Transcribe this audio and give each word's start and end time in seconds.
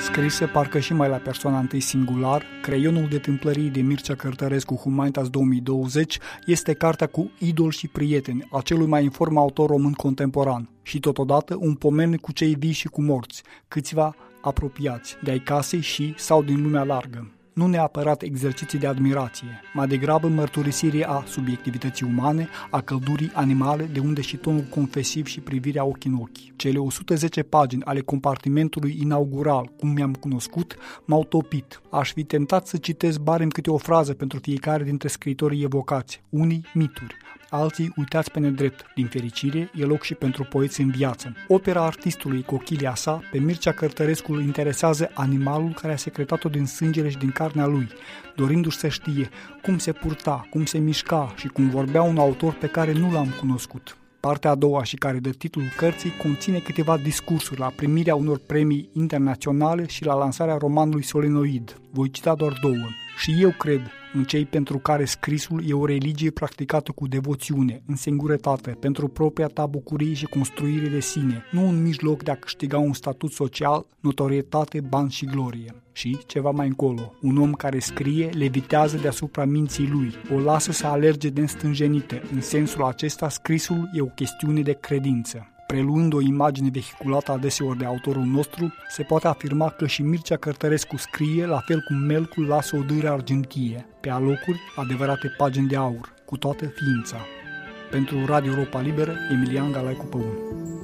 scrisă 0.00 0.46
parcă 0.46 0.78
și 0.78 0.92
mai 0.92 1.08
la 1.08 1.16
persoana 1.16 1.58
întâi 1.58 1.80
singular, 1.80 2.44
creionul 2.62 3.08
de 3.08 3.18
tâmplării 3.18 3.68
de 3.68 3.80
Mircea 3.80 4.14
Cărtărescu 4.14 4.74
Humanitas 4.74 5.28
2020 5.28 6.18
este 6.46 6.72
cartea 6.72 7.06
cu 7.06 7.30
idol 7.38 7.70
și 7.70 7.88
prieteni 7.88 8.48
a 8.50 8.60
celui 8.60 8.86
mai 8.86 9.04
inform 9.04 9.36
autor 9.36 9.68
român 9.68 9.92
contemporan 9.92 10.68
și 10.82 11.00
totodată 11.00 11.56
un 11.58 11.74
pomen 11.74 12.16
cu 12.16 12.32
cei 12.32 12.54
vii 12.54 12.72
și 12.72 12.88
cu 12.88 13.02
morți, 13.02 13.42
câțiva 13.68 14.14
apropiați 14.40 15.16
de 15.22 15.30
ai 15.30 15.38
casei 15.38 15.80
și 15.80 16.14
sau 16.16 16.42
din 16.42 16.62
lumea 16.62 16.82
largă 16.82 17.39
nu 17.60 17.66
neapărat 17.66 18.22
exerciții 18.22 18.78
de 18.78 18.86
admirație, 18.86 19.60
mai 19.72 19.86
degrabă 19.86 20.28
mărturisirii 20.28 21.04
a 21.04 21.24
subiectivității 21.26 22.06
umane, 22.06 22.48
a 22.70 22.80
căldurii 22.80 23.30
animale, 23.34 23.84
de 23.92 24.00
unde 24.00 24.20
și 24.20 24.36
tonul 24.36 24.64
confesiv 24.70 25.26
și 25.26 25.40
privirea 25.40 25.84
ochi 25.84 26.04
în 26.04 26.14
ochi. 26.14 26.56
Cele 26.56 26.78
110 26.78 27.42
pagini 27.42 27.84
ale 27.84 28.00
compartimentului 28.00 28.98
inaugural, 29.00 29.70
cum 29.78 29.88
mi-am 29.88 30.14
cunoscut, 30.14 30.76
m-au 31.04 31.24
topit. 31.24 31.80
Aș 31.90 32.12
fi 32.12 32.24
tentat 32.24 32.66
să 32.66 32.76
citesc 32.76 33.18
barem 33.20 33.48
câte 33.48 33.70
o 33.70 33.76
frază 33.76 34.14
pentru 34.14 34.38
fiecare 34.38 34.84
dintre 34.84 35.08
scriitorii 35.08 35.62
evocați, 35.62 36.22
unii 36.28 36.64
mituri, 36.74 37.16
alții 37.50 37.92
uitați 37.96 38.30
pe 38.30 38.38
nedrept. 38.38 38.86
Din 38.94 39.06
fericire, 39.06 39.70
e 39.74 39.84
loc 39.84 40.02
și 40.02 40.14
pentru 40.14 40.44
poeți 40.44 40.80
în 40.80 40.90
viață. 40.90 41.34
Opera 41.48 41.84
artistului 41.84 42.42
Cochilia 42.42 42.94
sa, 42.94 43.20
pe 43.30 43.38
Mircea 43.38 43.72
Cărtărescu 43.72 44.32
îl 44.32 44.42
interesează 44.42 45.10
animalul 45.14 45.72
care 45.80 45.92
a 45.92 45.96
secretat-o 45.96 46.48
din 46.48 46.66
sângele 46.66 47.08
și 47.08 47.18
din 47.18 47.30
carnea 47.30 47.66
lui, 47.66 47.88
dorindu-și 48.36 48.78
să 48.78 48.88
știe 48.88 49.28
cum 49.62 49.78
se 49.78 49.92
purta, 49.92 50.46
cum 50.50 50.64
se 50.64 50.78
mișca 50.78 51.34
și 51.36 51.48
cum 51.48 51.68
vorbea 51.68 52.02
un 52.02 52.18
autor 52.18 52.52
pe 52.52 52.66
care 52.66 52.92
nu 52.92 53.12
l-am 53.12 53.34
cunoscut. 53.40 53.94
Partea 54.20 54.50
a 54.50 54.54
doua 54.54 54.84
și 54.84 54.96
care 54.96 55.18
dă 55.18 55.30
titlul 55.30 55.64
cărții 55.76 56.16
conține 56.22 56.58
câteva 56.58 56.96
discursuri 56.96 57.60
la 57.60 57.72
primirea 57.76 58.14
unor 58.14 58.38
premii 58.46 58.90
internaționale 58.92 59.86
și 59.86 60.04
la 60.04 60.14
lansarea 60.14 60.56
romanului 60.56 61.02
Solenoid. 61.02 61.80
Voi 61.90 62.10
cita 62.10 62.34
doar 62.34 62.58
două. 62.62 62.86
Și 63.18 63.36
eu 63.40 63.50
cred 63.50 63.80
în 64.12 64.24
cei 64.24 64.44
pentru 64.44 64.78
care 64.78 65.04
scrisul 65.04 65.62
e 65.66 65.72
o 65.72 65.86
religie 65.86 66.30
practicată 66.30 66.92
cu 66.92 67.08
devoțiune, 67.08 67.82
în 67.86 67.96
singurătate, 67.96 68.70
pentru 68.70 69.08
propria 69.08 69.46
ta 69.46 69.66
bucurie 69.66 70.14
și 70.14 70.24
construire 70.24 70.88
de 70.88 71.00
sine, 71.00 71.44
nu 71.50 71.66
un 71.66 71.82
mijloc 71.82 72.22
de 72.22 72.30
a 72.30 72.34
câștiga 72.34 72.78
un 72.78 72.92
statut 72.92 73.32
social, 73.32 73.86
notorietate, 74.00 74.80
bani 74.80 75.10
și 75.10 75.24
glorie. 75.24 75.74
Și, 75.92 76.18
ceva 76.26 76.50
mai 76.50 76.66
încolo, 76.66 77.14
un 77.20 77.36
om 77.36 77.52
care 77.52 77.78
scrie 77.78 78.26
levitează 78.26 78.96
deasupra 78.96 79.44
minții 79.44 79.88
lui, 79.88 80.14
o 80.34 80.38
lasă 80.38 80.72
să 80.72 80.86
alerge 80.86 81.28
de 81.28 81.40
înstânjenite. 81.40 82.22
În 82.32 82.40
sensul 82.40 82.82
acesta, 82.82 83.28
scrisul 83.28 83.90
e 83.92 84.00
o 84.00 84.06
chestiune 84.06 84.60
de 84.60 84.72
credință. 84.72 85.50
Preluând 85.70 86.12
o 86.12 86.20
imagine 86.20 86.70
vehiculată 86.72 87.32
adeseori 87.32 87.78
de 87.78 87.84
autorul 87.84 88.24
nostru, 88.24 88.74
se 88.88 89.02
poate 89.02 89.26
afirma 89.26 89.68
că 89.68 89.86
și 89.86 90.02
Mircea 90.02 90.36
Cărtărescu 90.36 90.96
scrie 90.96 91.46
la 91.46 91.58
fel 91.58 91.80
cum 91.80 91.96
melcul 91.96 92.46
lasă 92.46 92.76
o 92.76 92.82
dâră 92.82 93.10
argintie, 93.10 93.86
pe 94.00 94.10
alocuri 94.10 94.60
adevărate 94.76 95.34
pagini 95.36 95.68
de 95.68 95.76
aur, 95.76 96.14
cu 96.24 96.36
toată 96.36 96.64
ființa. 96.66 97.16
Pentru 97.90 98.24
Radio 98.26 98.52
Europa 98.52 98.80
Liberă, 98.80 99.14
Emilian 99.32 99.72
Galaicu 99.72 100.04
Păun. 100.04 100.79